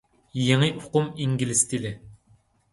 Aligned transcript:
يېڭى 0.39 0.69
ئۇقۇم 0.77 1.13
ئىنگلىز 1.27 1.63
تىلى. 1.75 1.95